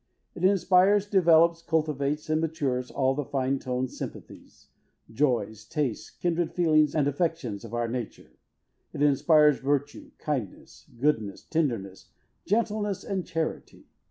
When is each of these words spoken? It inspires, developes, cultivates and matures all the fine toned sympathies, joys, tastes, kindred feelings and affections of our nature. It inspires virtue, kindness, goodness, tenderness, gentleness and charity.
It 0.33 0.43
inspires, 0.43 1.05
developes, 1.05 1.61
cultivates 1.61 2.27
and 2.27 2.41
matures 2.41 2.89
all 2.89 3.13
the 3.13 3.23
fine 3.23 3.59
toned 3.59 3.91
sympathies, 3.91 4.69
joys, 5.13 5.63
tastes, 5.63 6.09
kindred 6.09 6.53
feelings 6.55 6.95
and 6.95 7.07
affections 7.07 7.63
of 7.63 7.75
our 7.75 7.87
nature. 7.87 8.39
It 8.93 9.03
inspires 9.03 9.59
virtue, 9.59 10.09
kindness, 10.17 10.89
goodness, 10.99 11.43
tenderness, 11.43 12.09
gentleness 12.47 13.03
and 13.03 13.27
charity. 13.27 13.89